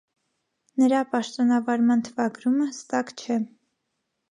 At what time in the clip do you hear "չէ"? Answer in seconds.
3.21-3.41